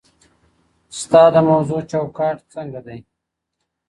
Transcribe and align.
ستا 0.99 1.21
د 1.33 1.35
موضوع 1.49 1.81
چوکاټ 1.91 2.37
څنګه 2.53 2.79
دی؟ 2.85 2.99